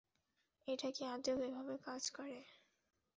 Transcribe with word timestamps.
এটা 0.67 0.89
কি 0.95 1.03
আদৌ 1.05 1.35
এভাবে 1.41 1.75
কাজ 1.85 2.03
করে? 2.09 2.39